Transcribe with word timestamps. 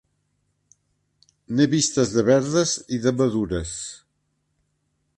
N'he 1.53 1.69
vistes 1.75 2.15
de 2.15 2.25
verdes 2.31 2.75
i 2.99 3.01
de 3.07 3.17
madures. 3.21 3.79